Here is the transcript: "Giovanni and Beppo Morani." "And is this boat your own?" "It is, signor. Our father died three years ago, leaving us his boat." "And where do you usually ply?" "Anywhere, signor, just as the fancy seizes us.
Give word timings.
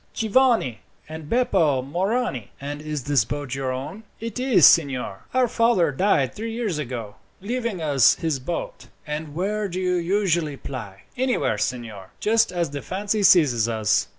"Giovanni 0.15 0.79
and 1.07 1.29
Beppo 1.29 1.83
Morani." 1.83 2.49
"And 2.59 2.81
is 2.81 3.03
this 3.03 3.23
boat 3.23 3.53
your 3.53 3.71
own?" 3.71 4.01
"It 4.19 4.39
is, 4.39 4.65
signor. 4.65 5.25
Our 5.31 5.47
father 5.47 5.91
died 5.91 6.33
three 6.33 6.53
years 6.53 6.79
ago, 6.79 7.17
leaving 7.39 7.83
us 7.83 8.15
his 8.15 8.39
boat." 8.39 8.87
"And 9.05 9.35
where 9.35 9.67
do 9.69 9.79
you 9.79 9.97
usually 9.97 10.57
ply?" 10.57 11.03
"Anywhere, 11.15 11.59
signor, 11.59 12.09
just 12.19 12.51
as 12.51 12.71
the 12.71 12.81
fancy 12.81 13.21
seizes 13.21 13.69
us. 13.69 14.07